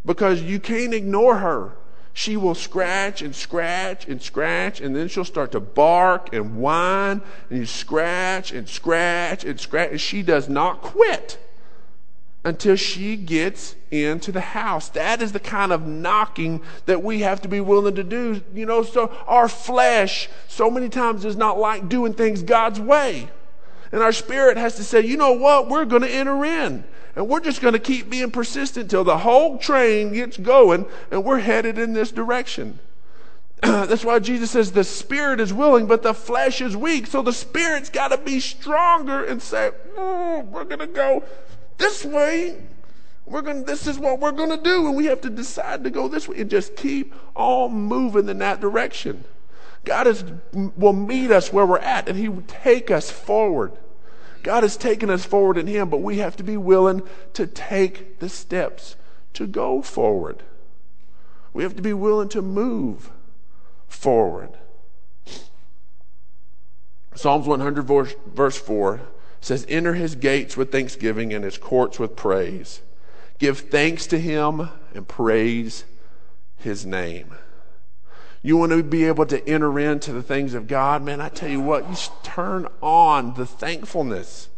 [0.04, 1.72] because you can't ignore her.
[2.14, 7.20] She will scratch and scratch and scratch, and then she'll start to bark and whine,
[7.50, 11.38] and you scratch and scratch and scratch, and she does not quit
[12.46, 14.88] until she gets into the house.
[14.90, 18.40] That is the kind of knocking that we have to be willing to do.
[18.54, 23.28] You know, so our flesh so many times does not like doing things God's way.
[23.90, 25.68] And our spirit has to say, you know what?
[25.68, 26.84] We're going to enter in.
[27.16, 31.24] And we're just going to keep being persistent till the whole train gets going and
[31.24, 32.78] we're headed in this direction.
[33.62, 37.08] That's why Jesus says the spirit is willing, but the flesh is weak.
[37.08, 41.24] So the spirit's got to be stronger and say, oh, we're going to go
[41.78, 42.56] this way.
[43.26, 44.86] We're going this is what we're going to do.
[44.86, 48.38] And we have to decide to go this way and just keep on moving in
[48.38, 49.24] that direction.
[49.84, 53.72] God is, will meet us where we're at and He will take us forward.
[54.42, 58.20] God has taken us forward in Him, but we have to be willing to take
[58.20, 58.94] the steps
[59.34, 60.44] to go forward.
[61.52, 63.10] We have to be willing to move
[63.88, 64.50] forward.
[67.14, 69.00] Psalms 100, verse, verse 4
[69.46, 72.82] says, Enter his gates with thanksgiving and his courts with praise.
[73.38, 75.84] Give thanks to him and praise
[76.56, 77.32] his name.
[78.42, 81.48] You want to be able to enter into the things of God, man, I tell
[81.48, 84.48] you what, you turn on the thankfulness.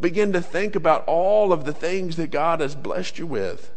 [0.00, 3.70] Begin to think about all of the things that God has blessed you with.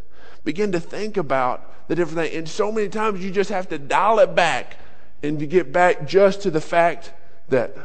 [0.44, 2.36] Begin to think about the different things.
[2.36, 4.78] And so many times you just have to dial it back
[5.22, 7.12] and to get back just to the fact
[7.50, 7.76] that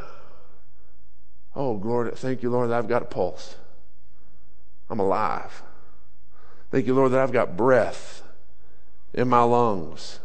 [1.54, 3.56] Oh, Lord, thank you, Lord, that I've got a pulse.
[4.88, 5.62] I'm alive.
[6.70, 8.22] Thank you, Lord, that I've got breath
[9.12, 10.20] in my lungs.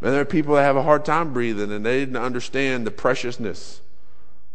[0.00, 2.90] And there are people that have a hard time breathing and they didn't understand the
[2.90, 3.80] preciousness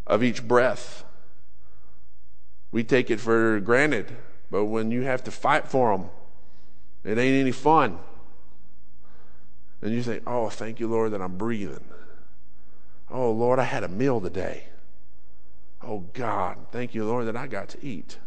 [0.06, 1.04] of each breath.
[2.72, 4.16] We take it for granted,
[4.52, 6.10] but when you have to fight for them,
[7.04, 7.98] it ain't any fun.
[9.82, 11.86] And you think, oh, thank you, Lord, that I'm breathing.
[13.10, 14.66] Oh, Lord, I had a meal today.
[15.82, 18.18] Oh, God, thank you, Lord, that I got to eat.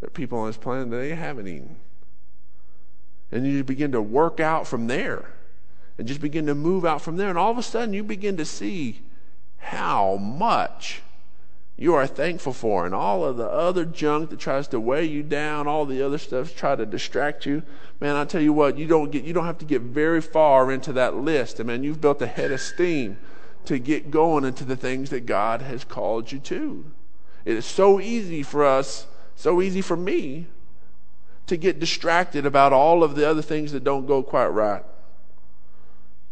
[0.00, 1.76] There are people on this planet that they haven't eaten.
[3.32, 5.30] And you begin to work out from there
[5.98, 7.28] and just begin to move out from there.
[7.28, 9.00] And all of a sudden, you begin to see
[9.58, 11.02] how much
[11.76, 15.22] you are thankful for and all of the other junk that tries to weigh you
[15.22, 17.62] down all the other stuff try to distract you
[18.00, 20.72] man i tell you what you don't get you don't have to get very far
[20.72, 23.16] into that list and man you've built a head of steam
[23.66, 26.84] to get going into the things that god has called you to
[27.44, 30.46] it is so easy for us so easy for me
[31.46, 34.84] to get distracted about all of the other things that don't go quite right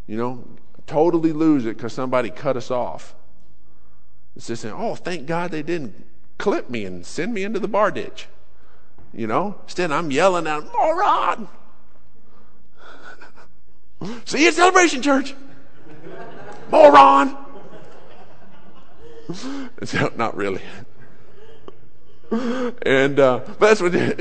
[0.07, 0.45] you know
[0.87, 3.15] totally lose it because somebody cut us off
[4.37, 6.07] it's just saying, oh, thank God they didn't
[6.39, 8.27] clip me and send me into the bar ditch.
[9.13, 11.49] You know, instead I'm yelling out, moron!
[14.25, 15.35] See you at Celebration Church!
[16.71, 17.37] Moron!
[19.85, 20.63] so, not really.
[22.31, 24.19] And, uh, but that's what, if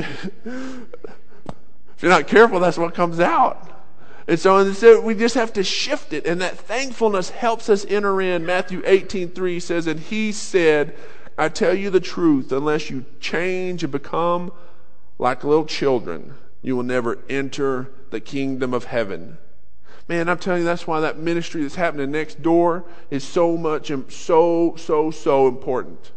[2.02, 3.70] you're not careful, that's what comes out.
[4.28, 6.26] And so instead, we just have to shift it.
[6.26, 8.46] And that thankfulness helps us enter in.
[8.46, 10.96] Matthew 18 3 says, And he said,
[11.38, 14.52] I tell you the truth, unless you change and become
[15.18, 19.38] like little children, you will never enter the kingdom of heaven.
[20.08, 23.90] Man, I'm telling you, that's why that ministry that's happening next door is so much,
[23.90, 26.12] and so, so, so important.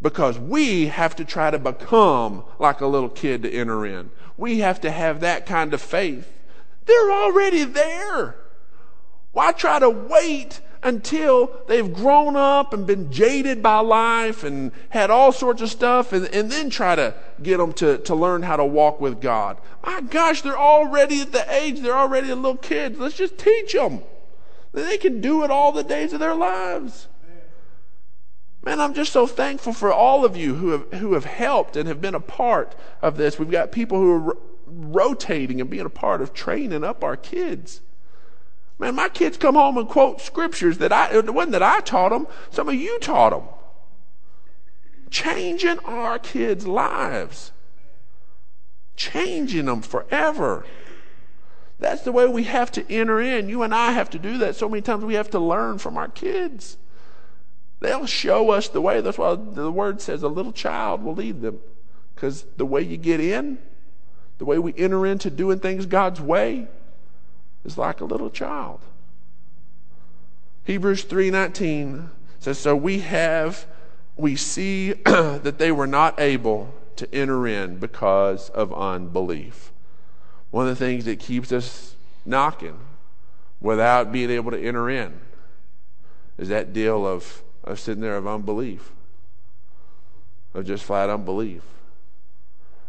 [0.00, 4.10] Because we have to try to become like a little kid to enter in.
[4.36, 6.32] We have to have that kind of faith.
[6.84, 8.36] They're already there.
[9.32, 15.10] Why try to wait until they've grown up and been jaded by life and had
[15.10, 18.56] all sorts of stuff and, and then try to get them to, to learn how
[18.56, 19.58] to walk with God?
[19.84, 22.98] My gosh, they're already at the age, they're already little kids.
[22.98, 24.02] Let's just teach them.
[24.72, 27.08] They can do it all the days of their lives.
[28.62, 31.88] Man, I'm just so thankful for all of you who have, who have helped and
[31.88, 33.38] have been a part of this.
[33.38, 34.36] We've got people who are
[34.66, 37.80] rotating and being a part of training up our kids.
[38.78, 42.10] Man, my kids come home and quote scriptures that I, it wasn't that I taught
[42.10, 43.44] them, some of you taught them.
[45.08, 47.52] Changing our kids' lives,
[48.96, 50.66] changing them forever.
[51.78, 53.48] That's the way we have to enter in.
[53.48, 54.56] You and I have to do that.
[54.56, 56.78] So many times we have to learn from our kids.
[57.80, 59.00] They'll show us the way.
[59.00, 61.60] That's why the word says a little child will lead them.
[62.14, 63.58] Because the way you get in,
[64.38, 66.68] the way we enter into doing things God's way
[67.66, 68.80] is like a little child.
[70.64, 73.66] Hebrews 3:19 says so we have
[74.16, 79.72] we see that they were not able to enter in because of unbelief.
[80.50, 82.78] One of the things that keeps us knocking
[83.60, 85.20] without being able to enter in
[86.38, 88.92] is that deal of, of sitting there of unbelief,
[90.54, 91.62] of just flat unbelief.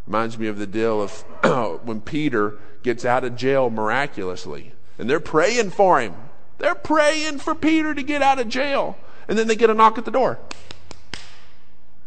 [0.08, 1.20] Reminds me of the deal of
[1.84, 4.72] when Peter gets out of jail miraculously.
[4.98, 6.14] And they're praying for him.
[6.56, 8.96] They're praying for Peter to get out of jail.
[9.28, 10.38] And then they get a knock at the door.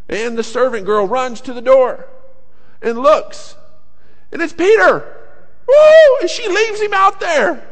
[0.10, 2.08] And the servant girl runs to the door
[2.82, 3.56] and looks.
[4.32, 5.06] And it's Peter.
[5.68, 6.18] Woo!
[6.22, 7.64] And she leaves him out there.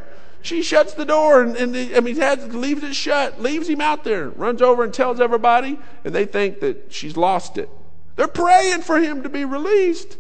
[0.44, 3.82] She shuts the door and, and the, I mean, has, leaves it shut, leaves him
[3.82, 7.68] out there, runs over and tells everybody, and they think that she's lost it.
[8.20, 10.18] They're praying for him to be released.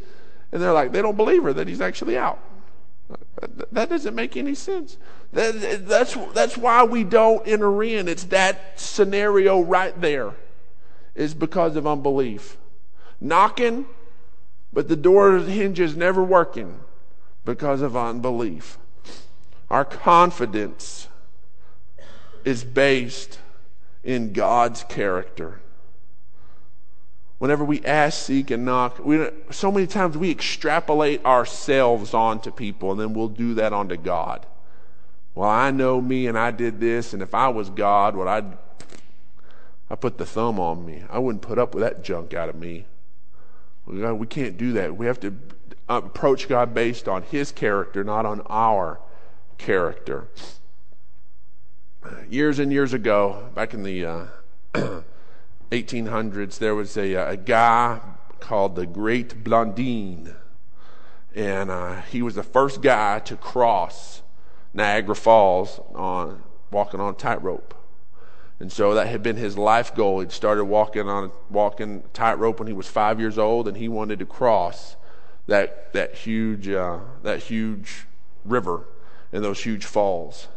[0.54, 2.40] And they're like, they don't believe her that he's actually out.
[3.74, 4.96] That doesn't make any sense.
[5.34, 8.08] That, that's, that's why we don't enter in.
[8.08, 10.32] It's that scenario right there,
[11.14, 12.56] is because of unbelief.
[13.20, 13.86] Knocking,
[14.72, 16.80] but the door hinge is never working
[17.44, 18.78] because of unbelief.
[19.70, 21.10] Our confidence
[22.46, 23.40] is based
[24.06, 25.60] in God's character
[27.40, 32.92] whenever we ask, seek, and knock, we, so many times we extrapolate ourselves onto people,
[32.92, 34.46] and then we'll do that onto God.
[35.34, 38.58] Well, I know me, and I did this, and if I was God, what I'd
[39.90, 41.04] I put the thumb on me.
[41.10, 42.86] I wouldn't put up with that junk out of me.
[43.88, 44.96] We can't do that.
[44.96, 45.36] We have to
[45.88, 49.00] approach God based on His character, not on our
[49.58, 50.28] character.
[52.30, 54.26] Years and years ago, back in the uh,
[55.72, 58.00] 1800s, there was a, a guy
[58.40, 60.36] called the Great Blondin,
[61.36, 64.22] And uh, he was the first guy to cross
[64.74, 67.76] Niagara Falls on walking on tightrope.
[68.60, 70.20] And so that had been his life goal.
[70.20, 74.20] He'd started walking on walking tightrope when he was five years old, and he wanted
[74.20, 74.98] to cross
[75.48, 78.06] that that huge uh, that huge
[78.44, 78.86] river
[79.32, 80.50] and those huge falls.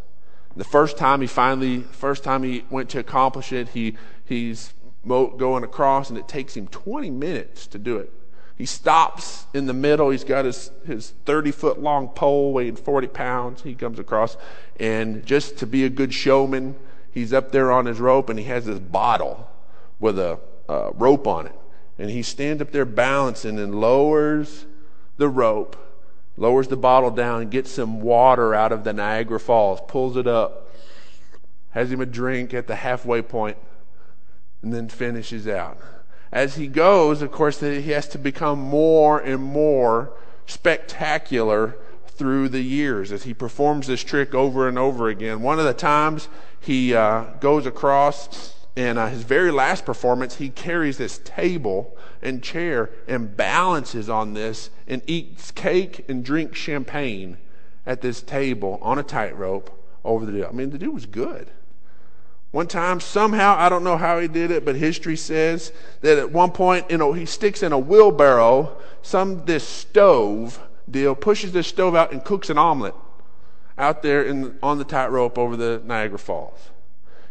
[0.57, 4.75] The first time he finally, first time he went to accomplish it, he he's
[5.07, 8.13] going across, and it takes him 20 minutes to do it.
[8.57, 10.11] He stops in the middle.
[10.11, 13.63] He's got his, his 30 foot long pole weighing 40 pounds.
[13.63, 14.37] He comes across,
[14.79, 16.77] and just to be a good showman,
[17.11, 19.49] he's up there on his rope and he has this bottle
[19.99, 20.39] with a
[20.69, 21.59] uh, rope on it.
[21.99, 24.67] And he stands up there balancing and lowers
[25.17, 25.77] the rope,
[26.37, 30.71] lowers the bottle down, gets some water out of the Niagara Falls, pulls it up,
[31.71, 33.57] has him a drink at the halfway point,
[34.63, 35.79] and then finishes out.
[36.31, 40.13] As he goes, of course, he has to become more and more
[40.47, 45.43] spectacular through the years as he performs this trick over and over again.
[45.43, 46.29] One of the times
[46.61, 52.43] he uh, goes across, in uh, his very last performance, he carries this table and
[52.43, 57.37] chair and balances on this and eats cake and drinks champagne
[57.85, 59.71] at this table on a tightrope
[60.05, 60.47] over the deal.
[60.49, 61.51] I mean, the dude was good.
[62.53, 65.73] One time, somehow, I don't know how he did it, but history says
[66.03, 71.15] that at one point, you know, he sticks in a wheelbarrow some this stove deal,
[71.15, 72.95] pushes this stove out and cooks an omelet
[73.79, 76.71] out there in, on the tightrope over the Niagara Falls.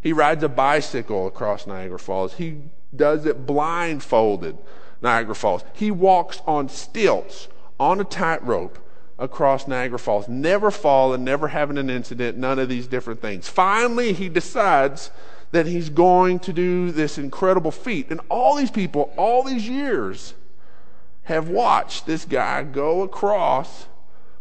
[0.02, 2.34] He rides a bicycle across Niagara Falls.
[2.34, 2.58] He
[2.96, 4.58] does it blindfolded,
[5.04, 5.64] Niagara Falls.
[5.74, 7.48] He walks on stilts
[7.80, 8.80] on a tightrope
[9.22, 13.48] across Niagara Falls, never falling, never having an incident, none of these different things.
[13.48, 15.12] Finally, he decides
[15.52, 18.10] that he's going to do this incredible feat.
[18.10, 20.34] And all these people, all these years,
[21.24, 23.86] have watched this guy go across,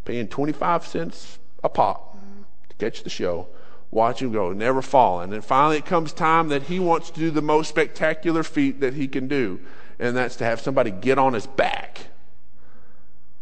[0.07, 2.16] paying 25 cents a pop
[2.70, 3.49] to catch the show,
[3.91, 5.35] watch him go, never falling.
[5.35, 8.95] And finally, it comes time that he wants to do the most spectacular feat that
[8.95, 9.61] he can do,
[9.99, 12.09] and that's to have somebody get on his back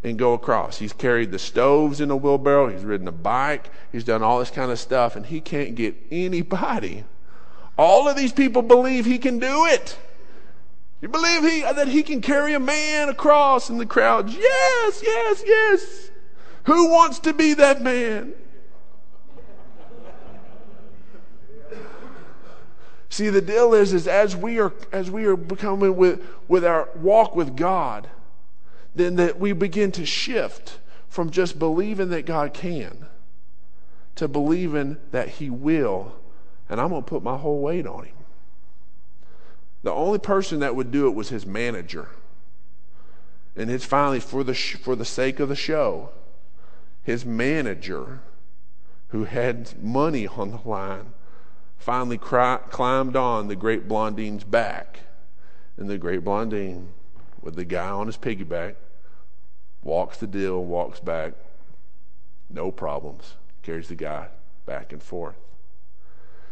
[0.03, 0.78] and go across.
[0.78, 4.51] He's carried the stoves in a wheelbarrow, he's ridden a bike, he's done all this
[4.51, 7.05] kind of stuff, and he can't get anybody.
[7.76, 9.99] All of these people believe he can do it.
[11.01, 13.70] You believe he, uh, that he can carry a man across?
[13.70, 16.11] And the crowd, yes, yes, yes.
[16.64, 18.34] Who wants to be that man?
[23.11, 26.88] See, the deal is, is as we are as we are becoming with, with our
[26.96, 28.09] walk with God,
[28.95, 30.78] then that we begin to shift
[31.09, 33.07] from just believing that God can
[34.16, 36.16] to believing that He will,
[36.68, 38.14] and I'm going to put my whole weight on Him.
[39.82, 42.09] The only person that would do it was his manager.
[43.57, 46.11] And it's finally, for the, sh- for the sake of the show,
[47.03, 48.20] his manager,
[49.09, 51.12] who had money on the line,
[51.78, 55.01] finally cri- climbed on the great Blondin's back.
[55.76, 56.89] And the great Blondin,
[57.49, 58.74] with the guy on his piggyback,
[59.82, 61.32] walks the deal, walks back,
[62.51, 64.28] no problems, carries the guy
[64.66, 65.36] back and forth.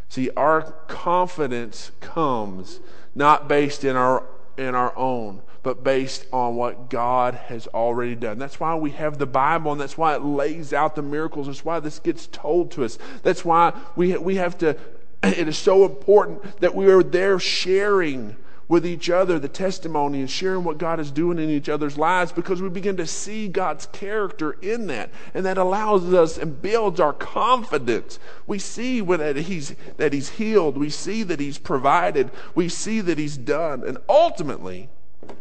[0.09, 2.81] See, our confidence comes
[3.15, 4.25] not based in our
[4.57, 8.39] in our own, but based on what God has already done.
[8.39, 11.47] That's why we have the Bible, and that's why it lays out the miracles.
[11.47, 12.97] That's why this gets told to us.
[13.23, 14.79] That's why we we have to.
[15.23, 18.37] It is so important that we are there sharing
[18.69, 22.33] with each other the testimony and sharing what God is doing in each other's lives
[22.33, 25.11] because we begin to see God's character in that.
[25.35, 28.19] And that allows us and builds our confidence.
[28.47, 30.77] We see that he's, that he's healed.
[30.77, 32.31] We see that he's provided.
[32.55, 33.85] We see that he's done.
[33.85, 34.89] And ultimately,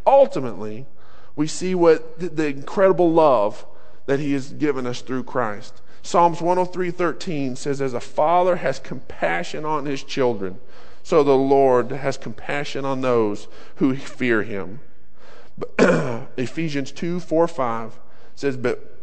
[0.06, 0.86] ultimately,
[1.36, 3.66] we see what the, the incredible love
[4.06, 5.82] that he has given us through Christ.
[6.04, 10.60] Psalms 103:13 says as a father has compassion on his children
[11.06, 14.80] so the Lord has compassion on those who fear him.
[16.36, 18.00] Ephesians 2 4 5
[18.34, 18.98] says, But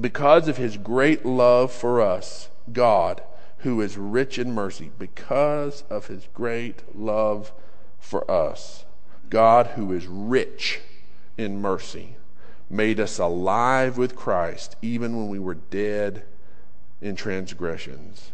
[0.00, 3.22] because of his great love for us, God,
[3.58, 7.52] who is rich in mercy, because of his great love
[7.98, 8.86] for us,
[9.28, 10.80] God, who is rich
[11.36, 12.16] in mercy,
[12.70, 16.24] made us alive with Christ even when we were dead
[17.02, 18.30] in transgressions.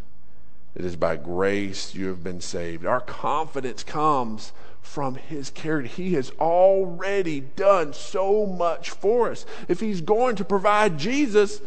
[0.75, 2.87] It is by grace you have been saved.
[2.87, 5.89] Our confidence comes from His character.
[5.89, 9.45] He has already done so much for us.
[9.69, 11.61] If He's going to provide Jesus,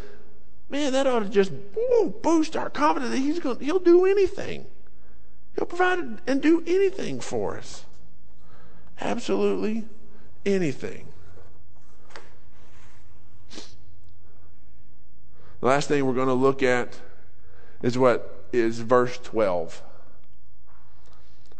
[0.70, 1.52] man, that ought to just
[2.22, 4.66] boost our confidence that He's going, He'll do anything.
[5.54, 7.84] He'll provide and do anything for us.
[9.00, 9.84] Absolutely
[10.46, 11.08] anything.
[15.60, 16.98] The last thing we're going to look at
[17.82, 19.82] is what is verse 12.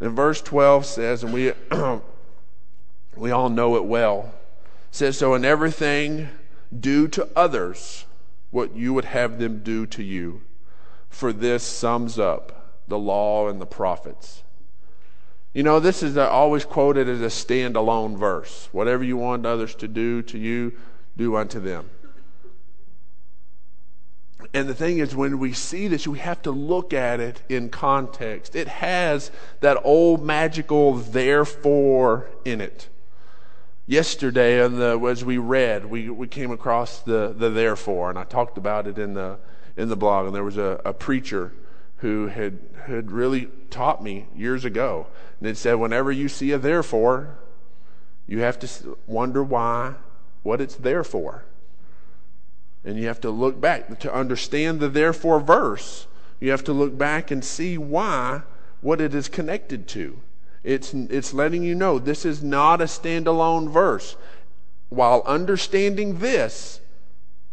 [0.01, 1.53] And verse 12 says, and we,
[3.17, 4.35] we all know it well,
[4.91, 6.29] says, So in everything,
[6.79, 8.05] do to others
[8.51, 10.43] what you would have them do to you.
[11.09, 14.43] For this sums up the law and the prophets.
[15.53, 18.69] You know, this is always quoted as a standalone verse.
[18.73, 20.73] Whatever you want others to do to you,
[21.17, 21.89] do unto them.
[24.55, 27.71] And the thing is, when we see this, we have to look at it in
[27.71, 28.55] context.
[28.55, 32.89] It has that old magical therefore in it.
[33.87, 38.57] Yesterday, the, as we read, we, we came across the, the therefore, and I talked
[38.57, 39.39] about it in the,
[39.77, 40.27] in the blog.
[40.27, 41.53] And there was a, a preacher
[41.97, 45.09] who had, had really taught me years ago.
[45.41, 47.39] And it said, whenever you see a therefore,
[48.29, 49.95] you have to wonder why,
[50.45, 51.45] what it's there for.
[52.85, 56.07] And you have to look back to understand the therefore verse.
[56.41, 58.43] You have to look back and see why,
[58.81, 60.21] what it is connected to.
[60.63, 64.17] It's, it's letting you know this is not a standalone verse.
[64.89, 66.81] While understanding this,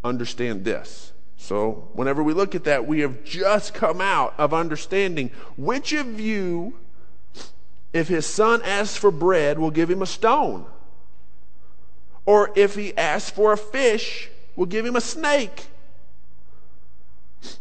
[0.03, 1.11] understand this.
[1.37, 6.19] So, whenever we look at that, we have just come out of understanding which of
[6.19, 6.75] you,
[7.93, 10.65] if his son asks for bread, will give him a stone?
[12.25, 15.67] Or if he asks for a fish, will give him a snake.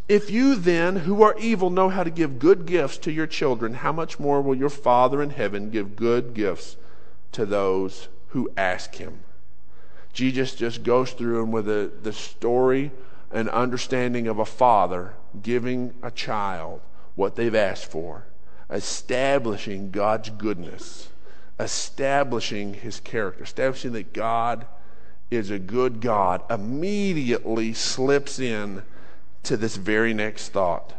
[0.09, 3.75] If you then, who are evil, know how to give good gifts to your children,
[3.75, 6.77] how much more will your Father in heaven give good gifts
[7.33, 9.21] to those who ask him?
[10.13, 12.91] Jesus just goes through them with the story
[13.31, 16.81] and understanding of a father giving a child
[17.15, 18.25] what they've asked for,
[18.69, 21.11] establishing God's goodness,
[21.59, 24.67] establishing his character, establishing that God
[25.31, 28.83] is a good God immediately slips in
[29.45, 30.95] to this very next thought.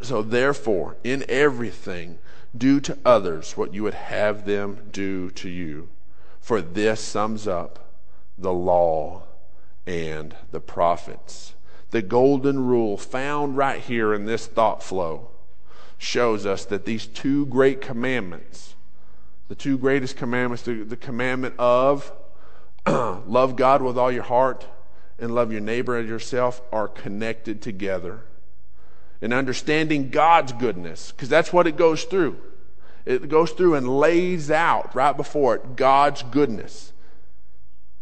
[0.00, 2.18] So, therefore, in everything,
[2.56, 5.88] do to others what you would have them do to you.
[6.40, 7.92] For this sums up
[8.38, 9.24] the law
[9.86, 11.54] and the prophets.
[11.90, 15.30] The golden rule found right here in this thought flow
[15.98, 18.76] shows us that these two great commandments
[19.48, 22.12] the two greatest commandments the, the commandment of
[22.86, 24.66] love God with all your heart
[25.18, 28.20] and love your neighbor as yourself are connected together.
[29.20, 32.38] And understanding God's goodness, because that's what it goes through.
[33.04, 36.92] It goes through and lays out right before it God's goodness.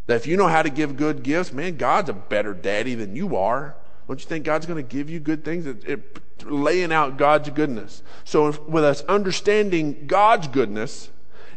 [0.07, 3.16] That if you know how to give good gifts, man, God's a better daddy than
[3.16, 3.76] you are.
[4.07, 5.66] Don't you think God's going to give you good things?
[5.66, 8.03] It, it, laying out God's goodness.
[8.24, 11.11] So, if, with us understanding God's goodness,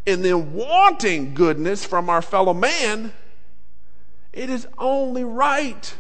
[0.10, 3.14] and then wanting goodness from our fellow man,
[4.34, 5.96] it is only right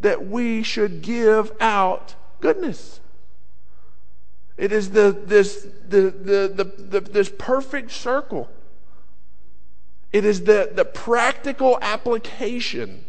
[0.00, 3.00] that we should give out goodness.
[4.56, 8.48] It is the, this, the, the, the, this perfect circle.
[10.12, 13.04] It is the, the practical application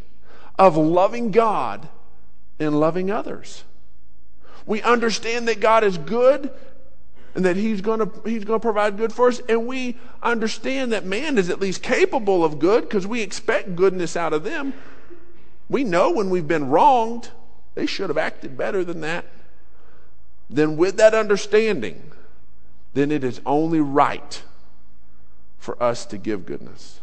[0.57, 1.87] of loving God
[2.59, 3.63] and loving others.
[4.65, 6.51] We understand that God is good
[7.35, 9.41] and that he's going to he's going to provide good for us.
[9.47, 14.15] And we understand that man is at least capable of good because we expect goodness
[14.15, 14.73] out of them.
[15.69, 17.29] We know when we've been wronged
[17.75, 19.25] they should have acted better than that.
[20.49, 22.11] Then with that understanding
[22.93, 24.41] then it is only right
[25.59, 26.99] for us to give goodness.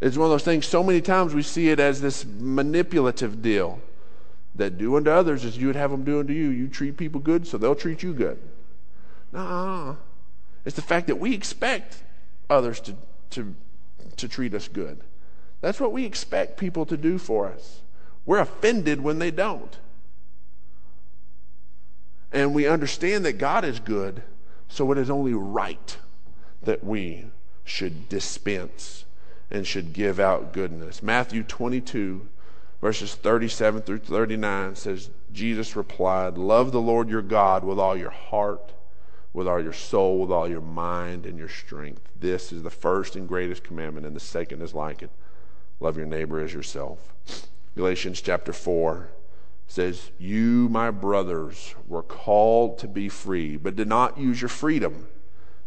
[0.00, 3.80] It's one of those things so many times we see it as this manipulative deal
[4.54, 6.48] that do unto others as you would have them do unto you.
[6.48, 8.38] You treat people good, so they'll treat you good.
[9.32, 9.96] Nah,
[10.64, 12.02] it's the fact that we expect
[12.48, 12.94] others to,
[13.30, 13.54] to,
[14.16, 15.00] to treat us good.
[15.60, 17.80] That's what we expect people to do for us.
[18.26, 19.78] We're offended when they don't.
[22.32, 24.22] And we understand that God is good,
[24.68, 25.96] so it is only right
[26.62, 27.26] that we
[27.64, 29.04] should dispense
[29.50, 31.02] and should give out goodness.
[31.02, 32.28] Matthew 22
[32.80, 38.10] verses 37 through 39 says, Jesus replied, Love the Lord your God with all your
[38.10, 38.72] heart,
[39.32, 42.02] with all your soul, with all your mind and your strength.
[42.18, 45.10] This is the first and greatest commandment, and the second is like it.
[45.78, 46.98] Love your neighbor as yourself.
[47.76, 49.08] Galatians chapter 4
[49.66, 55.06] says, You, my brothers, were called to be free, but did not use your freedom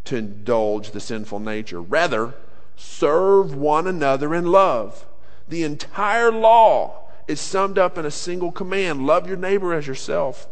[0.04, 1.80] to indulge the sinful nature.
[1.80, 2.34] Rather,
[2.76, 5.06] serve one another in love.
[5.48, 10.48] The entire law is summed up in a single command love your neighbor as yourself.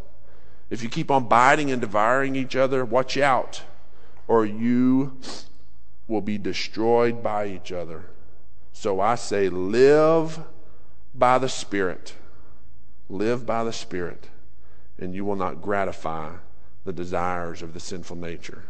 [0.71, 3.63] If you keep on biting and devouring each other, watch out,
[4.27, 5.19] or you
[6.09, 8.05] will be destroyed by each other.
[8.73, 10.41] So I say, live
[11.15, 12.15] by the Spirit.
[13.09, 14.29] Live by the Spirit,
[14.99, 16.37] and you will not gratify
[16.85, 18.65] the desires of the sinful nature.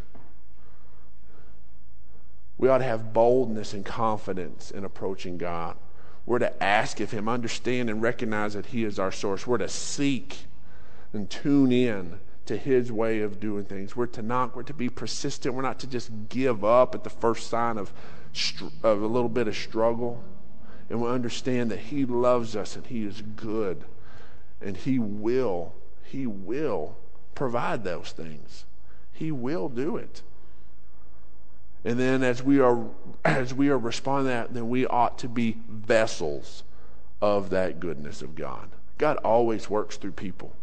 [2.58, 5.76] We ought to have boldness and confidence in approaching God.
[6.24, 9.46] We're to ask of Him, understand and recognize that He is our source.
[9.46, 10.38] We're to seek
[11.12, 13.96] and tune in to His way of doing things.
[13.96, 15.54] We're to not, we're to be persistent.
[15.54, 17.92] We're not to just give up at the first sign of,
[18.82, 20.22] of a little bit of struggle.
[20.88, 23.84] And we understand that He loves us and He is good.
[24.60, 26.96] And He will, He will
[27.34, 28.64] provide those things.
[29.12, 30.22] He will do it.
[31.84, 32.84] And then as we are
[33.24, 36.62] as we are responding to that, then we ought to be vessels
[37.20, 38.68] of that goodness of God.
[38.98, 40.54] God always works through people.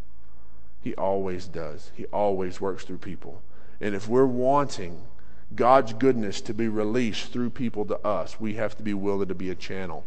[0.81, 1.91] He always does.
[1.95, 3.41] He always works through people.
[3.81, 5.01] And if we're wanting
[5.55, 9.35] God's goodness to be released through people to us, we have to be willing to
[9.35, 10.05] be a channel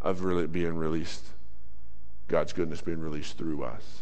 [0.00, 1.24] of really being released,
[2.28, 4.01] God's goodness being released through us.